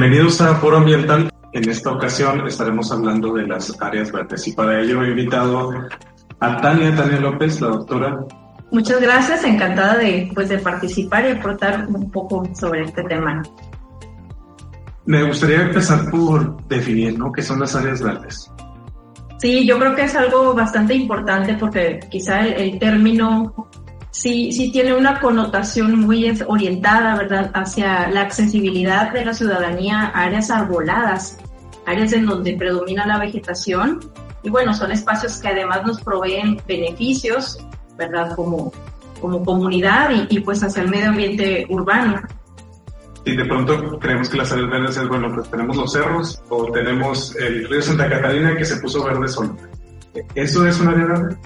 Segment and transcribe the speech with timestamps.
[0.00, 1.30] Bienvenidos a Foro Ambiental.
[1.52, 5.72] En esta ocasión estaremos hablando de las áreas verdes y para ello he invitado
[6.40, 8.24] a Tania, Tania López, la doctora.
[8.70, 13.42] Muchas gracias, encantada de, pues, de participar y aportar un poco sobre este tema.
[15.04, 17.30] Me gustaría empezar por definir, ¿no?
[17.30, 18.50] ¿Qué son las áreas verdes?
[19.36, 23.68] Sí, yo creo que es algo bastante importante porque quizá el, término
[24.20, 30.24] sí, sí tiene una connotación muy orientada, ¿verdad?, hacia la accesibilidad de la ciudadanía a
[30.24, 31.38] áreas arboladas,
[31.86, 34.00] áreas en donde predomina la vegetación.
[34.42, 37.58] Y bueno, son espacios que además nos proveen beneficios,
[37.96, 38.72] ¿verdad?, como,
[39.22, 42.20] como comunidad y, y pues hacia el medio ambiente urbano
[43.24, 46.72] y de pronto creemos que las áreas verdes es, bueno, pues tenemos los cerros o
[46.72, 49.56] tenemos el río Santa Catarina que se puso verde solo.
[50.34, 51.36] ¿Eso es un área verde?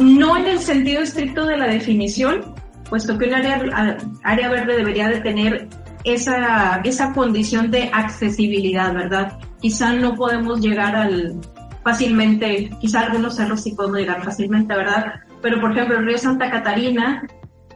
[0.00, 2.54] No en el sentido estricto de la definición,
[2.88, 5.68] puesto que un área, área verde debería de tener
[6.04, 9.38] esa, esa condición de accesibilidad, ¿verdad?
[9.60, 11.38] Quizá no podemos llegar al
[11.84, 15.14] fácilmente, quizá algunos cerros sí podemos llegar fácilmente, ¿verdad?
[15.42, 17.26] Pero por ejemplo el río Santa Catarina,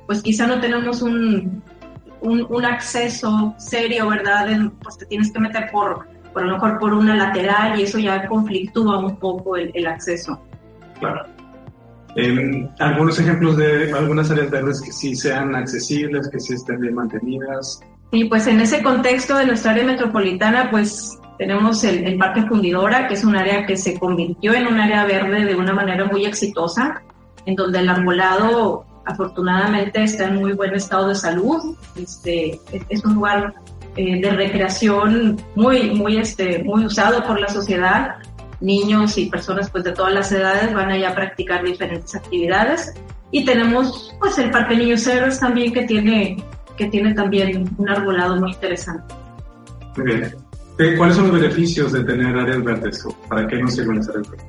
[0.06, 1.62] pues quizá no tenemos un,
[2.20, 4.48] un, acceso serio, ¿verdad?
[4.82, 7.98] pues te tienes que meter por, por a lo mejor por una lateral y eso
[7.98, 10.40] ya conflictúa un poco el, acceso.
[10.98, 11.26] Claro.
[12.16, 16.94] Eh, algunos ejemplos de algunas áreas verdes que sí sean accesibles, que sí estén bien
[16.94, 17.80] mantenidas.
[18.12, 23.08] Sí, pues en ese contexto de nuestra área metropolitana, pues tenemos el, el, Parque Fundidora,
[23.08, 26.24] que es un área que se convirtió en un área verde de una manera muy
[26.24, 27.02] exitosa,
[27.46, 31.76] en donde el arbolado afortunadamente está en muy buen estado de salud.
[31.96, 33.54] Este, es un lugar
[33.96, 38.16] eh, de recreación muy, muy, este, muy usado por la sociedad.
[38.60, 42.94] Niños y personas pues, de todas las edades van allá a practicar diferentes actividades.
[43.30, 46.42] Y tenemos pues, el Parque Niños Cerros también que tiene,
[46.76, 49.14] que tiene también un arbolado muy interesante.
[49.96, 50.34] Muy bien.
[50.78, 53.06] Eh, ¿Cuáles son los beneficios de tener áreas verdes?
[53.28, 54.46] ¿Para qué nos sirven las áreas verdes?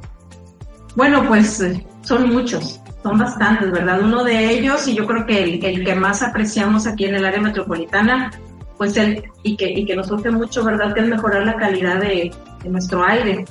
[0.95, 4.01] Bueno, pues eh, son muchos son bastantes, ¿verdad?
[4.01, 7.23] Uno de ellos, y yo creo que el, el, que más apreciamos aquí en el
[7.23, 8.31] área metropolitana,
[8.79, 10.91] pues el, y que, y que nos surge mucho, ¿verdad?
[10.91, 12.31] Que es mejorar la calidad de,
[12.63, 13.45] de nuestro aire.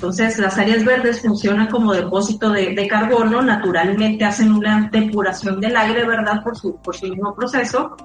[0.00, 6.06] Entonces, las áreas verdes funcionan como depósito de, carbono, naturalmente hacen una depuración del aire,
[6.06, 6.42] ¿verdad?
[6.42, 7.98] Por su, por su mismo proceso.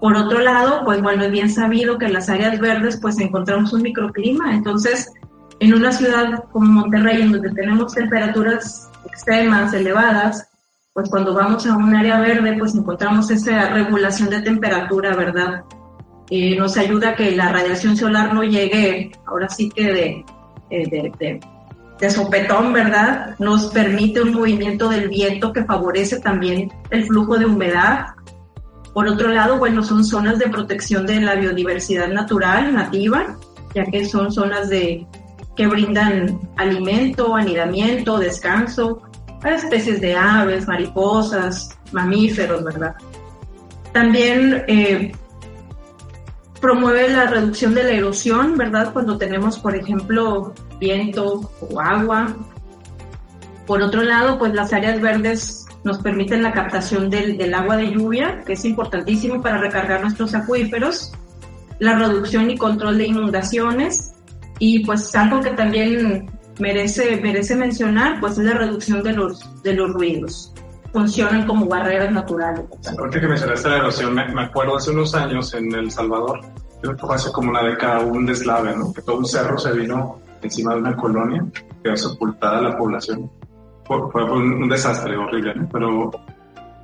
[0.00, 3.72] Por otro lado, pues bueno, es bien sabido que en las áreas verdes pues encontramos
[3.72, 4.54] un microclima.
[4.54, 5.10] Entonces,
[5.60, 10.46] en una ciudad como Monterrey, en donde tenemos temperaturas extremas, elevadas,
[10.92, 15.64] pues cuando vamos a un área verde, pues encontramos esa regulación de temperatura, ¿verdad?
[16.28, 20.24] Eh, nos ayuda a que la radiación solar no llegue, ahora sí que de,
[20.82, 21.40] eh,
[22.00, 23.34] de, sopetón, ¿verdad?
[23.38, 28.08] Nos permite un movimiento del viento que favorece también el flujo de humedad.
[28.92, 33.36] Por otro lado, bueno, son zonas de protección de la biodiversidad natural, nativa,
[33.74, 35.06] ya que son zonas de
[35.56, 39.02] que brindan alimento, anidamiento, descanso
[39.40, 42.94] para especies de aves, mariposas, mamíferos, ¿verdad?
[43.92, 45.12] También eh,
[46.64, 48.94] promueve la reducción de la erosión, ¿verdad?
[48.94, 52.34] Cuando tenemos, por ejemplo, viento o agua.
[53.66, 58.40] Por otro lado, pues las áreas verdes nos permiten la captación del, agua de lluvia,
[58.46, 61.12] que es importantísimo para recargar nuestros acuíferos,
[61.80, 64.14] la reducción y control de inundaciones,
[64.58, 69.74] y pues algo que también merece, merece mencionar, pues es la reducción de los, de
[69.74, 70.54] los ruidos.
[70.94, 72.66] Funcionan como barreras naturales.
[72.96, 76.40] Ahorita que mencionaste la erosión, me, acuerdo hace unos años en El Salvador,
[76.80, 78.92] creo que fue hace como una década, un deslave, ¿no?
[78.92, 81.44] Que todo un cerro se vino encima de una colonia,
[81.82, 83.28] quedó sepultada la población.
[83.86, 85.68] Fue, fue un, desastre horrible, ¿no?
[85.72, 86.12] Pero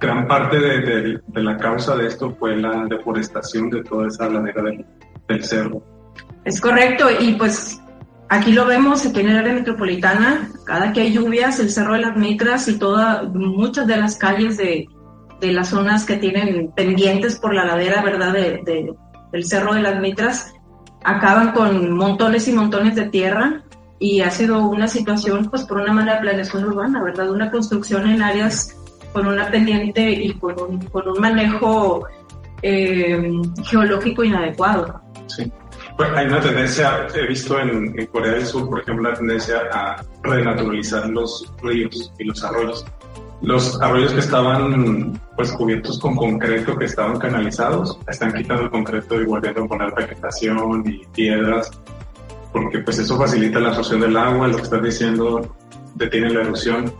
[0.00, 4.28] gran parte de, de, de, la causa de esto fue la deforestación de toda esa
[4.28, 4.84] ladera del,
[5.28, 5.80] del cerro.
[6.44, 7.79] Es correcto, y pues
[8.30, 12.00] aquí lo vemos aquí en el área metropolitana, cada que hay lluvias, el Cerro de
[12.00, 14.88] las Mitras y todas, muchas de las calles de,
[15.40, 18.94] de, las zonas que tienen pendientes por la ladera, ¿verdad?, de,
[19.32, 20.54] del Cerro de las Mitras,
[21.02, 23.64] acaban con montones y montones de tierra
[23.98, 28.22] y ha sido una situación, pues por una mala planeación urbana, ¿verdad?, una construcción en
[28.22, 28.76] áreas
[29.12, 32.06] con una pendiente y con un, con un manejo
[32.62, 33.28] eh,
[33.64, 35.00] geológico inadecuado.
[35.26, 35.50] Sí.
[36.00, 40.02] Pues hay una tendencia, he visto en, Corea del Sur, por ejemplo, la tendencia a
[40.22, 42.86] renaturalizar los ríos y los arroyos.
[43.42, 49.20] Los arroyos que estaban pues cubiertos con concreto, que estaban canalizados, están quitando el concreto
[49.20, 51.70] y volviendo a poner vegetación y piedras,
[52.50, 55.54] porque pues eso facilita la absorción del agua, lo que estás diciendo
[55.96, 56.90] detiene la erosión.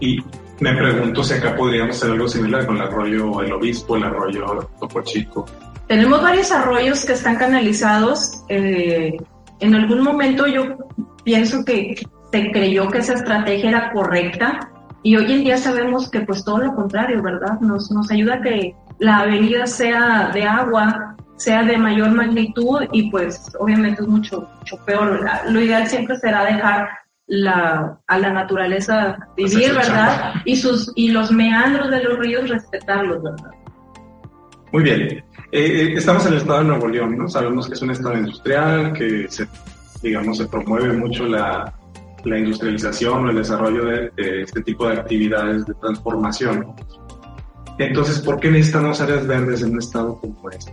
[0.00, 0.24] Y
[0.58, 4.70] me pregunto si acá podríamos hacer algo similar con el arroyo El Obispo, el arroyo
[4.80, 5.44] Topo Chico
[5.92, 8.42] tenemos varios arroyos que están canalizados.
[8.48, 9.14] Eh,
[9.60, 10.78] en algún momento yo
[11.22, 12.02] pienso que
[12.32, 14.70] se creyó que esa estrategia era correcta
[15.02, 17.60] y hoy en día sabemos que pues todo lo contrario, ¿verdad?
[17.60, 23.10] Nos, nos ayuda a que la avenida sea de agua, sea de mayor magnitud y
[23.10, 25.28] pues obviamente es mucho, mucho peor.
[25.50, 26.88] Lo ideal siempre será dejar
[27.26, 30.36] la, a la naturaleza vivir, ¿verdad?
[30.46, 33.50] Y, sus, y los meandros de los ríos respetarlos, ¿verdad?
[34.72, 35.22] Muy bien.
[35.54, 37.28] Eh, eh, estamos en el estado de Nuevo León, ¿no?
[37.28, 39.46] Sabemos que es un estado industrial, que se,
[40.02, 41.74] digamos, se promueve mucho la,
[42.24, 44.12] la industrialización o el desarrollo de,
[44.42, 46.74] este tipo de actividades de transformación.
[47.78, 50.72] Entonces, ¿por qué necesitamos áreas verdes en un estado como este?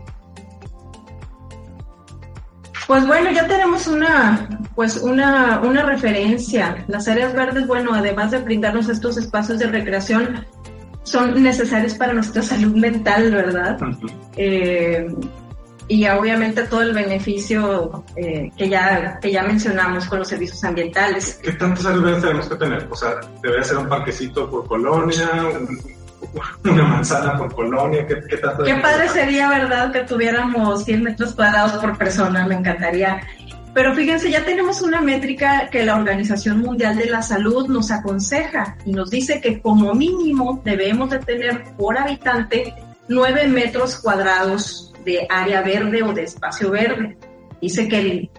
[2.87, 6.85] Pues bueno, ya tenemos una, pues una, una referencia.
[6.87, 10.45] Las áreas verdes, bueno, además de brindarnos estos espacios de recreación,
[11.09, 13.77] son necesarios para nuestra salud mental, ¿verdad?
[14.37, 15.07] Eh,
[15.87, 21.39] y obviamente todo el beneficio eh, que, ya, que ya mencionamos con los servicios ambientales.
[21.41, 22.87] ¿Qué tantas áreas verdes tenemos que tener?
[22.91, 25.29] O sea, debe ser un parquecito por colonia,
[26.63, 28.63] una manzana por colonia, ¿qué, qué tanto?
[28.63, 33.21] Qué padre sería, ¿verdad?, que tuviéramos 100 metros cuadrados por persona, me encantaría.
[33.79, 38.75] Pero fíjense, ya tenemos una métrica que la Organización Mundial de la Salud nos aconseja
[38.83, 42.73] y nos dice que como mínimo debemos de tener por habitante
[43.07, 47.17] 9 metros cuadrados de área verde o de espacio verde.
[47.61, 48.29] Dice que el,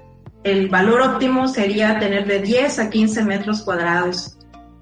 [0.44, 4.36] el valor óptimo sería tener de 10 a 15 metros cuadrados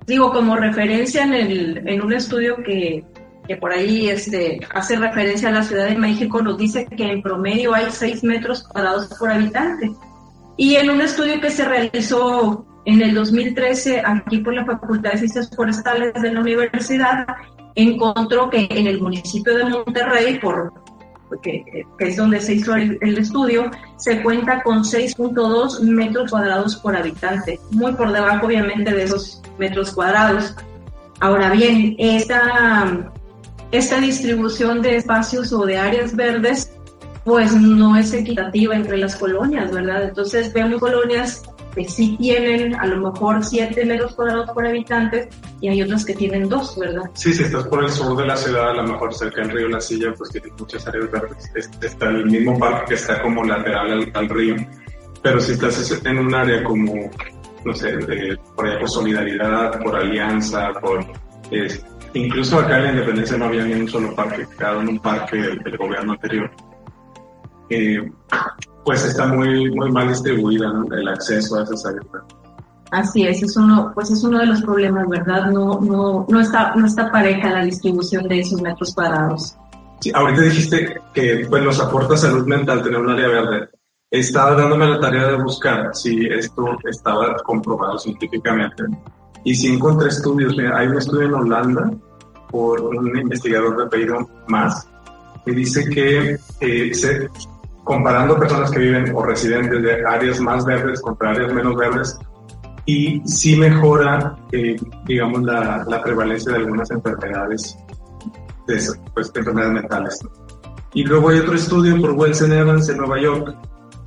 [0.08, 3.04] digo, como referencia en, el, en un estudio que,
[3.46, 7.22] que por ahí este, hace referencia a la Ciudad de México, nos dice que en
[7.22, 9.92] promedio hay 6 metros cuadrados por habitante.
[10.58, 15.18] Y en un estudio que se realizó en el 2013 aquí por la Facultad de
[15.18, 17.26] Ciencias Forestales de la universidad,
[17.76, 20.72] encontró que en el municipio de Monterrey, por
[21.42, 21.64] que,
[22.00, 27.92] es donde se hizo el, estudio, se cuenta con 6.2 metros cuadrados por habitante, muy
[27.92, 30.56] por debajo obviamente de esos metros cuadrados.
[31.20, 33.12] Ahora bien, esta,
[33.70, 36.72] esta distribución de espacios o de áreas verdes
[37.28, 40.04] pues no es equitativa entre las colonias, ¿verdad?
[40.04, 41.42] Entonces vemos colonias
[41.74, 45.28] que sí tienen a lo mejor 7 metros cuadrados por habitante
[45.60, 47.02] y hay otras que tienen 2, ¿verdad?
[47.12, 49.68] Sí, si estás por el sur de la ciudad, a lo mejor cerca del río
[49.68, 51.50] La Silla, pues tiene muchas áreas verdes.
[51.82, 54.56] Está el mismo parque que está como lateral al, río.
[55.22, 57.10] Pero si estás en un área como,
[57.62, 57.92] no sé,
[58.56, 61.04] por allá Solidaridad, por Alianza, por...
[62.14, 65.76] incluso acá en la Independencia no había ni un solo parque, cada un parque del,
[65.76, 66.50] gobierno anterior.
[67.70, 68.10] Eh,
[68.84, 72.06] pues está muy, muy mal distribuida el acceso a esas áreas.
[72.90, 75.50] Así es, es uno, pues es uno de los problemas, ¿verdad?
[75.50, 79.54] No, no, no está, no está pareja la distribución de esos metros cuadrados.
[80.00, 83.68] Sí, ahorita dijiste que pues nos aporta salud mental tener un área verde.
[84.10, 88.84] Estaba dándome la tarea de buscar si esto estaba comprobado científicamente.
[89.44, 90.56] Y sí encontré estudios.
[90.74, 91.90] hay un estudio en Holanda
[92.50, 94.88] por un investigador de apellido Más
[95.44, 97.28] que dice que eh, se,
[97.88, 102.18] comparando personas que viven o residentes de áreas más verdes contra áreas menos verdes,
[102.84, 104.76] y sí mejora, eh,
[105.06, 107.78] digamos, la, prevalencia de algunas enfermedades,
[108.66, 108.78] de,
[109.14, 110.18] pues, enfermedades mentales.
[110.92, 113.56] Y luego hay otro estudio por Wilson Evans en Nueva York,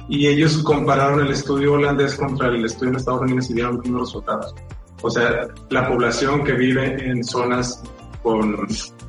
[0.07, 3.83] y ellos compararon el estudio holandés contra el estudio en Estados Unidos y dieron los
[3.83, 4.55] mismos resultados.
[5.01, 7.81] O sea, la población que vive en zonas
[8.21, 8.55] con,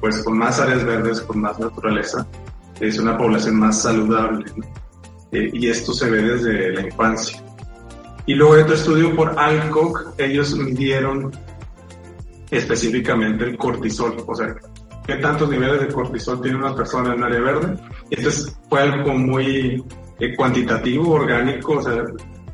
[0.00, 2.26] pues, con más áreas verdes, con más naturaleza,
[2.88, 4.44] es una población más saludable.
[5.30, 7.42] Eh, y esto se ve desde la infancia.
[8.26, 11.32] Y luego otro estudio por Alcock, ellos midieron
[12.50, 14.54] específicamente el cortisol, o sea,
[15.06, 17.78] qué tantos niveles de cortisol tiene una persona en área verde.
[18.10, 19.82] Entonces fue algo muy
[20.18, 22.02] eh, cuantitativo, orgánico, o sea,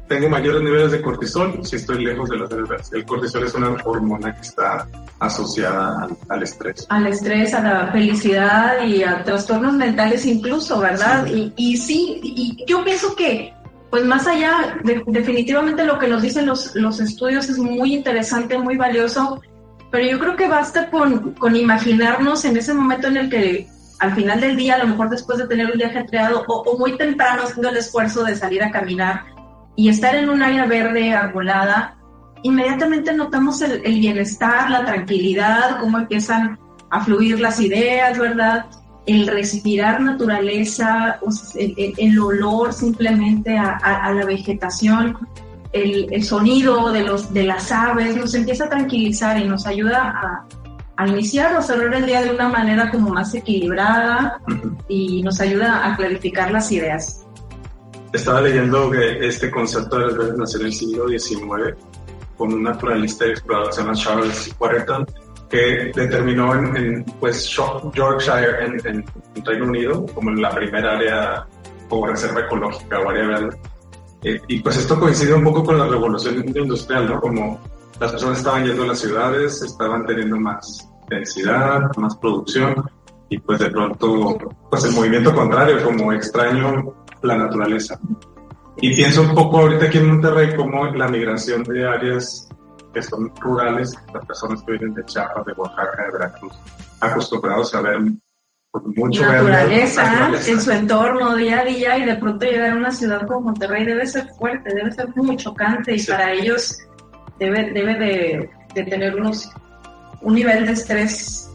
[0.08, 3.76] tengo mayores niveles de cortisol si estoy lejos de las áreas El cortisol es una
[3.84, 4.88] hormona que está
[5.20, 6.86] asociada al, estrés.
[6.88, 11.26] Al estrés, a la felicidad y a trastornos mentales incluso, ¿verdad?
[11.26, 13.52] Y, y sí, y yo pienso que,
[13.90, 18.76] pues más allá, definitivamente lo que nos dicen los, los estudios es muy interesante, muy
[18.76, 19.42] valioso,
[19.90, 24.14] pero yo creo que basta con, con imaginarnos en ese momento en el que al
[24.14, 26.96] final del día, a lo mejor después de tener un viaje entregado o, o muy
[26.96, 29.24] temprano haciendo el esfuerzo de salir a caminar,
[29.78, 31.96] y estar en un área verde, arbolada,
[32.42, 36.58] inmediatamente notamos el, bienestar, la tranquilidad, cómo empiezan
[36.90, 38.66] a fluir las ideas, ¿verdad?
[39.06, 41.20] El respirar naturaleza,
[41.54, 45.16] el, olor simplemente a, la vegetación,
[45.72, 50.44] el, sonido de, los, de las aves, nos empieza a tranquilizar y nos ayuda
[50.96, 54.40] a iniciar o cerrar el día de una manera como más equilibrada
[54.88, 57.27] y nos ayuda a clarificar las ideas.
[58.12, 61.76] Estaba leyendo que este concepto de las redes nació en el siglo XIX
[62.36, 65.06] con un naturalista y explorador se llama Charles Waterton
[65.48, 69.04] que determinó en, pues Yorkshire en, en,
[69.44, 71.46] Reino Unido como la primera área
[71.88, 73.56] como reserva ecológica o área verde.
[74.22, 77.20] Eh, y pues esto coincide un poco con la revolución industrial, ¿no?
[77.20, 77.60] Como
[77.98, 82.84] las personas estaban yendo a las ciudades, estaban teniendo más densidad, más producción
[83.30, 84.36] y pues de pronto
[84.70, 87.98] pues el movimiento contrario, como extraño la naturaleza.
[88.80, 92.48] Y pienso un poco ahorita aquí en Monterrey como la migración de áreas
[92.94, 96.52] que son rurales, las personas que vienen de Chiapas, de Oaxaca, de Veracruz,
[97.00, 97.98] acostumbrados a ver
[98.96, 103.26] mucho naturaleza, en su entorno día a día y de pronto llegar a una ciudad
[103.26, 106.78] como Monterrey debe ser fuerte, debe ser muy chocante y para ellos
[107.38, 109.50] debe, debe de, de, tener unos,
[110.20, 111.50] un nivel de estrés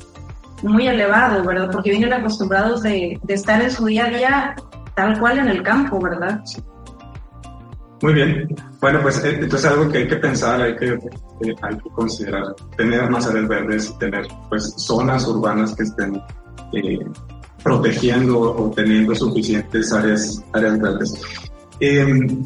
[0.63, 1.69] muy elevado, ¿verdad?
[1.71, 4.55] Porque vienen acostumbrados de, de estar en su día a día
[4.95, 6.41] tal cual en el campo, ¿verdad?
[8.01, 8.53] Muy bien.
[8.81, 12.53] Bueno, pues eh, entonces algo que hay que pensar, hay que, eh, hay que considerar,
[12.75, 16.21] tener más áreas verdes, tener pues zonas urbanas que estén
[16.73, 16.99] eh,
[17.63, 21.21] protegiendo o teniendo suficientes áreas, áreas verdes.
[21.79, 22.43] Em,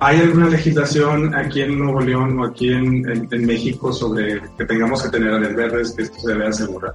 [0.00, 5.02] ¿Hay alguna legislación aquí en Nuevo León o aquí en, en México sobre que tengamos
[5.02, 6.94] que tener áreas verdes, que esto se debe asegurar?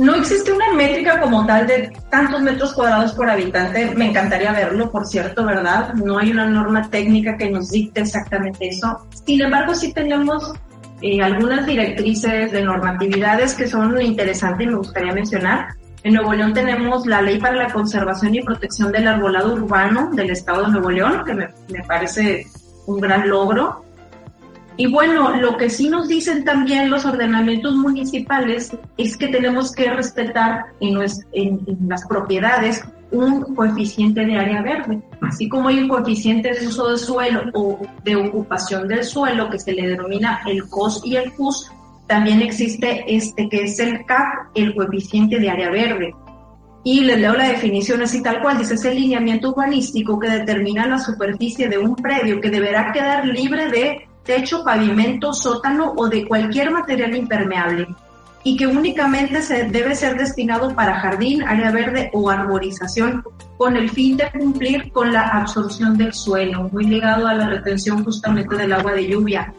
[0.00, 3.94] No existe una métrica como tal de tantos metros cuadrados por habitante.
[3.94, 5.92] Me encantaría verlo, por cierto, ¿verdad?
[5.92, 9.06] No hay una norma técnica que nos dicte exactamente eso.
[9.26, 10.54] Sin embargo, sí tenemos
[11.02, 15.74] eh, algunas directrices de normatividades que son interesantes y me gustaría mencionar.
[16.02, 20.30] En Nuevo León tenemos la Ley para la Conservación y Protección del Arbolado Urbano del
[20.30, 22.46] Estado de Nuevo León, que me, me parece
[22.86, 23.84] un gran logro.
[24.80, 29.90] Y bueno, lo que sí nos dicen también los ordenamientos municipales es que tenemos que
[29.90, 30.98] respetar en,
[31.86, 36.96] las propiedades un coeficiente de área verde, así como hay un coeficiente de uso de
[36.96, 41.70] suelo o de ocupación del suelo que se le denomina el COS y el CUS,
[42.06, 46.14] también existe este que es el CAP, el coeficiente de área verde.
[46.84, 50.86] Y les leo la definición así tal cual, dice, es el lineamiento urbanístico que determina
[50.86, 56.24] la superficie de un predio que deberá quedar libre de techo, pavimento, sótano o de
[56.24, 57.88] cualquier material impermeable
[58.44, 63.24] y que únicamente se debe ser destinado para jardín, área verde o arborización
[63.58, 68.04] con el fin de cumplir con la absorción del suelo, muy ligado a la retención
[68.04, 69.52] justamente del agua de lluvia.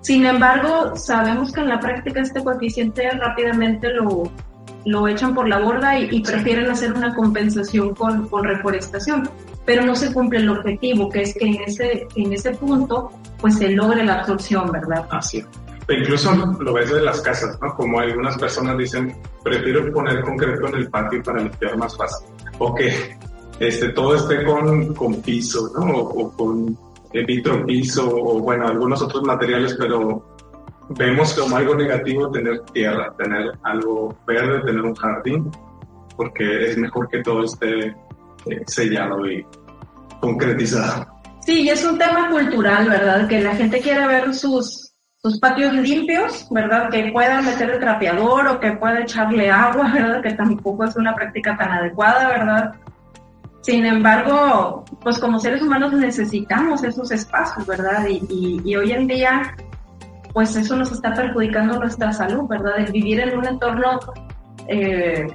[0.00, 4.30] Sin embargo, sabemos que en la práctica este coeficiente rápidamente lo,
[4.84, 9.28] lo echan por la borda y, prefieren hacer una compensación con, con, reforestación,
[9.64, 13.58] pero no se cumple el objetivo, que es que en ese, en ese punto pues
[13.58, 15.06] se logre la absorción, ¿verdad?
[15.10, 15.46] Así es.
[15.86, 17.74] E incluso lo ves de las casas, ¿no?
[17.74, 22.26] Como algunas personas dicen, prefiero poner concreto en el patio para limpiar más fácil.
[22.58, 23.16] O que
[23.60, 25.94] este, todo esté con, con piso, ¿no?
[25.98, 26.76] O, con
[27.12, 30.24] vitro piso, o bueno, algunos otros materiales, pero
[30.88, 35.50] vemos como algo negativo tener tierra, tener algo verde, tener un jardín,
[36.16, 37.94] porque es mejor que todo esté
[38.66, 39.44] sellado y
[40.20, 41.06] concretizado.
[41.40, 43.28] Sí, y es un tema cultural, ¿verdad?
[43.28, 46.88] Que la gente quiere ver sus, sus patios limpios, ¿verdad?
[46.90, 50.22] Que puedan meter el trapeador o que pueda echarle agua, ¿verdad?
[50.22, 52.74] Que tampoco es una práctica tan adecuada, ¿verdad?
[53.60, 58.06] Sin embargo, pues como seres humanos necesitamos esos espacios, ¿verdad?
[58.08, 59.54] Y, y hoy en día
[60.34, 62.80] pues eso nos está perjudicando nuestra salud, ¿verdad?
[62.80, 64.00] El vivir en un entorno
[64.66, 65.28] eh,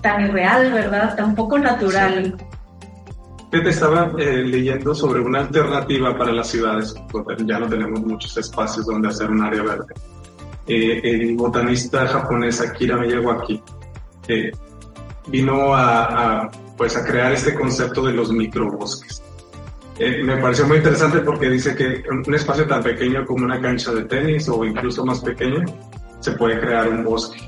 [0.00, 1.16] tan irreal, ¿verdad?
[1.16, 2.36] Tan poco natural.
[3.52, 6.94] Yo te estaba eh, leyendo sobre una alternativa para las ciudades,
[7.44, 9.92] ya no tenemos muchos espacios donde hacer un área verde.
[10.68, 13.60] Eh, el botanista japonés Akira Miyawaki
[15.26, 19.20] vino a, a, pues a crear este concepto de los microbosques.
[19.98, 23.92] Eh, me pareció muy interesante porque dice que un espacio tan pequeño como una cancha
[23.92, 25.64] de tenis o incluso más pequeño,
[26.20, 27.38] se puede crear un bosque.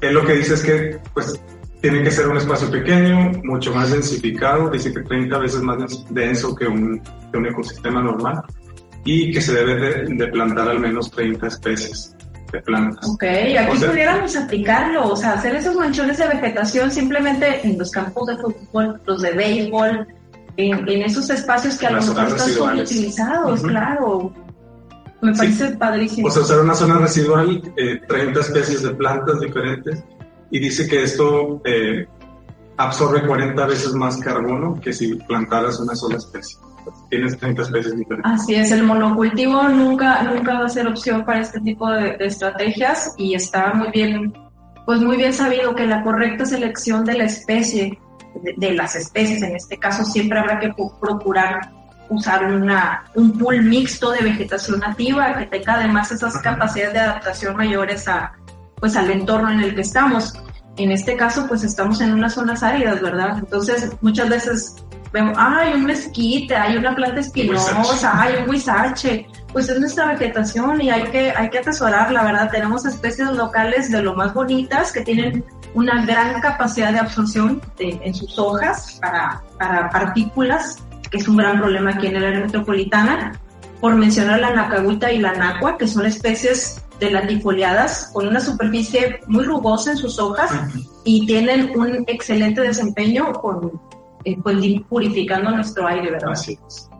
[0.00, 1.40] Él lo que dice es que pues
[1.80, 6.54] tiene que ser un espacio pequeño, mucho más densificado, dice que 30 veces más denso
[6.54, 8.42] que un, que un ecosistema normal
[9.04, 12.14] y que se debe de, plantar al menos 30 especies
[12.52, 13.08] de plantas.
[13.08, 13.24] Ok,
[13.58, 18.36] aquí pudiéramos aplicarlo, o sea, hacer esos manchones de vegetación simplemente en los campos de
[18.36, 20.06] fútbol, los de béisbol,
[20.56, 24.32] en, esos espacios que a lo mejor están subutilizados, claro.
[25.22, 26.28] Me parece padrísimo.
[26.28, 30.02] O sea, usar una zona residual, 30 eh, especies de plantas diferentes,
[30.50, 32.06] y dice que esto eh,
[32.76, 36.58] absorbe 40 veces más carbono que si plantaras una sola especie.
[37.10, 38.32] tienes 30 especies diferentes.
[38.32, 43.14] Así es, el monocultivo nunca, nunca va a ser opción para este tipo de, estrategias
[43.18, 44.32] y está muy bien,
[44.86, 47.98] pues muy bien sabido que la correcta selección de la especie,
[48.56, 51.79] de, las especies en este caso, siempre habrá que procurar
[52.10, 57.56] usar una, un pool mixto de vegetación nativa que tenga además esas capacidades de adaptación
[57.56, 58.32] mayores a,
[58.76, 60.34] pues, al entorno en el que estamos.
[60.76, 63.38] En este caso, pues estamos en unas zonas áridas, ¿verdad?
[63.38, 64.76] Entonces, muchas veces
[65.12, 69.26] vemos, hay un mezquite, hay una planta espinosa, hay un huizache.
[69.52, 72.50] Pues es nuestra vegetación y hay que, hay que atesorarla, ¿verdad?
[72.50, 78.14] Tenemos especies locales de lo más bonitas que tienen una gran capacidad de absorción en
[78.14, 80.78] sus hojas para, para partículas,
[81.10, 83.40] que es un gran problema aquí en el área metropolitana.
[83.80, 89.20] Por mencionar la nacahuita y la nacua, que son especies de latifoliadas con una superficie
[89.26, 90.50] muy rugosa en sus hojas
[91.04, 93.80] y tienen un excelente desempeño con,
[94.24, 94.56] eh, pues,
[94.88, 96.32] purificando nuestro aire, ¿verdad?
[96.32, 96.90] Así es.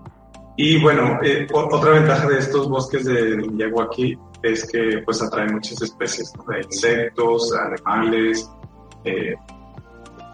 [0.57, 5.81] Y bueno, eh, otra ventaja de estos bosques de aquí es que pues atraen muchas
[5.83, 8.51] especies de insectos, animales,
[9.05, 9.35] eh,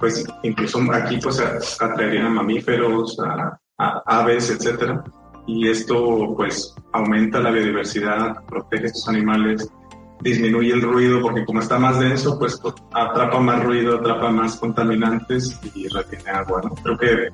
[0.00, 1.40] pues incluso aquí pues
[1.80, 5.04] atraerían a mamíferos, a aves, etcétera
[5.46, 9.68] y esto pues aumenta la biodiversidad, protege estos animales,
[10.20, 12.60] disminuye el ruido porque como está más denso pues
[12.92, 16.74] atrapa más ruido, atrapa más contaminantes y retiene agua, ¿no?
[16.74, 17.28] Creo que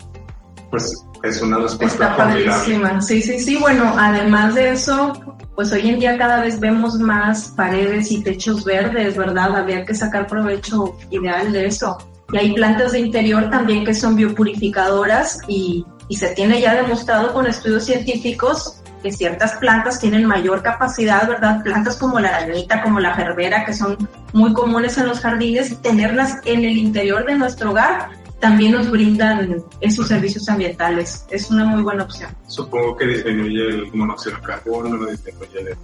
[0.71, 5.13] pues es una respuesta Está padrísima, sí, sí, sí, bueno, además de eso,
[5.55, 9.55] pues hoy en día cada vez vemos más paredes y techos verdes, ¿verdad?
[9.57, 11.99] Habría que sacar provecho ideal de eso.
[12.33, 17.33] Y hay plantas de interior también que son biopurificadoras y y se tiene ya demostrado
[17.33, 21.63] con estudios científicos que ciertas plantas tienen mayor capacidad, ¿verdad?
[21.63, 23.97] Plantas como la arañita, como la gerbera, que son
[24.35, 29.65] muy comunes en los jardines, tenerlas en el interior de nuestro hogar también nos brindan
[29.81, 31.25] esos servicios ambientales.
[31.31, 32.31] Es una muy buena opción.
[32.47, 35.77] Supongo que disminuye el monóxido de carbono, disminuye el...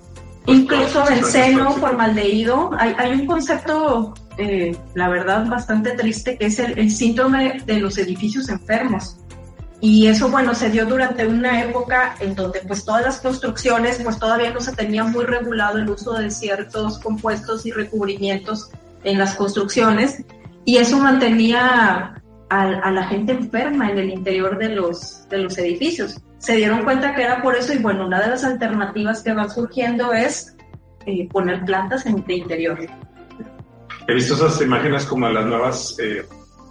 [0.45, 2.73] Incluso benceno, formaldehído.
[2.79, 7.79] Hay, hay un concepto, eh, la verdad, bastante triste, que es el, el síndrome de
[7.79, 9.17] los edificios enfermos
[9.81, 14.19] y eso, bueno, se dio durante una época en donde pues todas las construcciones, pues
[14.19, 18.71] todavía no se tenía muy regulado el uso de ciertos compuestos y recubrimientos
[19.05, 20.25] en las construcciones
[20.65, 26.21] y eso mantenía a, la gente enferma en el interior de los, de los edificios.
[26.39, 29.51] Se dieron cuenta que era por eso y bueno, una de las alternativas que van
[29.51, 30.57] surgiendo es
[31.07, 32.79] eh, poner plantas en el interior.
[34.09, 36.27] He visto esas imágenes como las nuevas eh,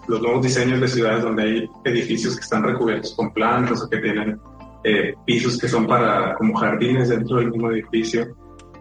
[0.07, 3.97] los nuevos diseños de ciudades donde hay edificios que están recubiertos con plantas o que
[3.97, 4.39] tienen
[4.83, 8.27] eh, pisos que son para como jardines dentro del mismo edificio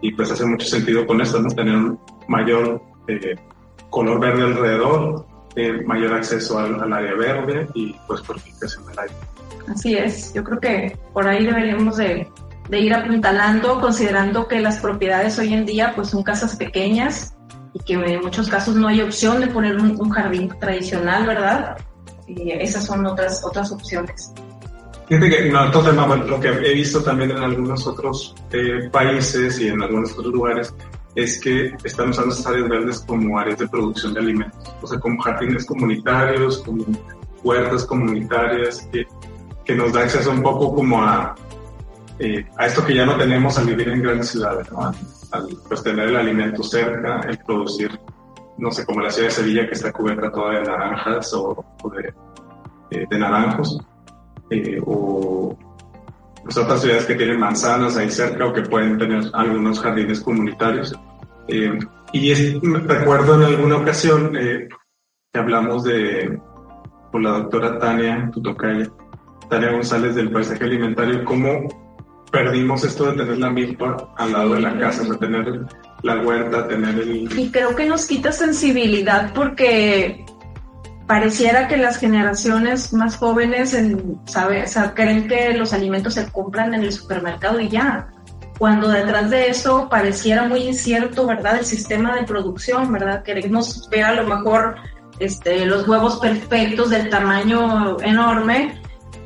[0.01, 1.49] y pues hace mucho sentido con esto, ¿no?
[1.49, 3.35] Tener un mayor eh,
[3.89, 9.13] color verde alrededor, eh, mayor acceso al, área verde y pues purificación del aire.
[9.67, 12.27] Así es, yo creo que por ahí deberíamos de,
[12.69, 17.36] de ir apuntalando, considerando que las propiedades hoy en día pues son casas pequeñas,
[17.73, 21.77] y que en muchos casos no hay opción de poner un, jardín tradicional, ¿verdad?
[22.27, 24.33] Esas son otras, otras opciones.
[25.07, 28.89] Fíjate que no, otro tema, bueno, lo que he visto también en algunos otros eh,
[28.91, 30.75] países y en algunos otros lugares
[31.15, 34.99] es que están usando estas áreas verdes como áreas de producción de alimentos, o sea,
[34.99, 36.85] como jardines comunitarios, como
[37.43, 39.07] huertas comunitarias, que,
[39.65, 41.33] que nos da acceso un poco como a,
[42.19, 44.91] eh, a esto que ya no tenemos al vivir en grandes ciudades, ¿no?
[45.31, 47.99] al pues, tener el alimento cerca, el producir,
[48.57, 51.63] no sé, como la ciudad de Sevilla que está cubierta toda de naranjas o,
[51.95, 52.13] de,
[52.91, 53.79] eh, de, naranjos,
[54.49, 55.57] eh, o
[56.43, 60.95] pues, otras ciudades que tienen manzanas ahí cerca o que pueden tener algunos jardines comunitarios.
[61.47, 61.77] Eh,
[62.13, 64.69] y es, recuerdo en alguna ocasión que
[65.39, 66.39] hablamos de,
[67.11, 68.89] con la doctora Tania Tutocaya,
[69.49, 71.86] Tania González del Paisaje Alimentario, cómo
[72.31, 75.65] perdimos esto de tener la milpa al lado de la casa, de tener
[76.03, 77.39] la huerta, tener el...
[77.39, 80.25] Y creo que nos quita sensibilidad porque
[81.07, 84.19] pareciera que las generaciones más jóvenes en,
[84.93, 88.09] creen que los alimentos se compran en el supermercado y ya.
[88.59, 91.59] Cuando detrás de eso pareciera muy incierto, ¿verdad?
[91.59, 93.23] El sistema de producción, ¿verdad?
[93.23, 94.75] Queremos ver a lo mejor
[95.19, 98.81] este, los huevos perfectos del tamaño enorme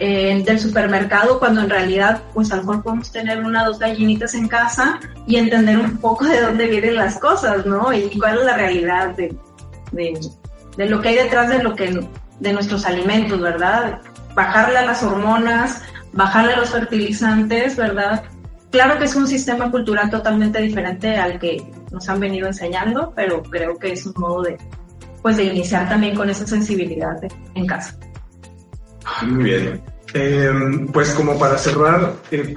[0.07, 4.33] del supermercado cuando en realidad pues a lo mejor podemos tener una o dos gallinitas
[4.33, 7.93] en casa y entender un poco de dónde vienen las cosas, ¿no?
[7.93, 9.37] Y cuál es la realidad de,
[9.91, 12.03] de, lo que hay detrás de lo que
[12.39, 14.01] de nuestros alimentos, ¿verdad?
[14.33, 15.83] Bajarle a las hormonas,
[16.13, 18.23] bajarle a los fertilizantes, ¿verdad?
[18.71, 23.43] Claro que es un sistema cultural totalmente diferente al que nos han venido enseñando, pero
[23.43, 24.57] creo que es un modo de,
[25.21, 27.21] pues, de iniciar también con esa sensibilidad
[27.53, 27.99] en casa.
[29.23, 29.81] Muy bien.
[30.13, 32.55] Em, pues como para cerrar, eh,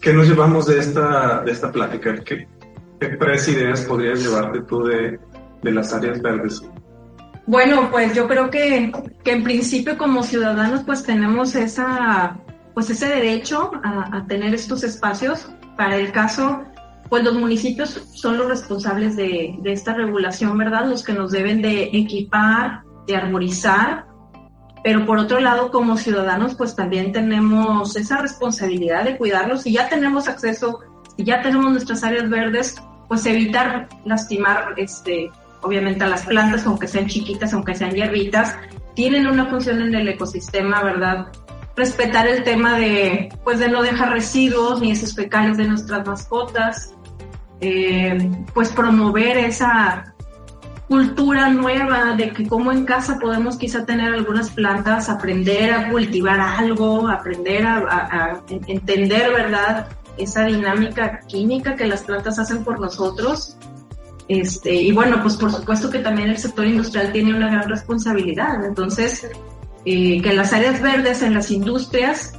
[0.00, 2.22] ¿qué nos llevamos de esta, de esta plática?
[2.24, 2.48] ¿Qué,
[3.18, 5.18] tres ideas podrías llevarte tú de,
[5.62, 6.62] de las áreas verdes?
[7.46, 8.92] Bueno, pues yo creo que,
[9.24, 12.38] que en principio como ciudadanos pues tenemos esa,
[12.72, 15.50] pues ese derecho a, tener estos espacios.
[15.76, 16.62] Para el caso
[17.08, 20.86] pues los municipios son los responsables de, de, esta regulación, ¿verdad?
[20.86, 24.06] Los que nos deben de equipar, de armorizar,
[24.82, 29.62] pero por otro lado, como ciudadanos, pues también tenemos esa responsabilidad de cuidarlos.
[29.62, 30.80] Si ya tenemos acceso,
[31.16, 36.88] si ya tenemos nuestras áreas verdes, pues evitar lastimar, este, obviamente a las plantas, aunque
[36.88, 38.56] sean chiquitas, aunque sean hierbitas,
[38.94, 41.28] tienen una función en el ecosistema, ¿verdad?
[41.76, 46.94] Respetar el tema de, pues de no dejar residuos ni esos fecales de nuestras mascotas,
[47.60, 50.11] eh, pues promover esa
[50.92, 56.38] cultura nueva de que como en casa podemos quizá tener algunas plantas, aprender a cultivar
[56.38, 59.88] algo, aprender a, entender, ¿verdad?
[60.18, 63.56] Esa dinámica química que las plantas hacen por nosotros.
[64.28, 68.62] Este, y bueno, pues por supuesto que también el sector industrial tiene una gran responsabilidad.
[68.62, 69.30] Entonces,
[69.86, 72.34] eh, que las áreas verdes en las industrias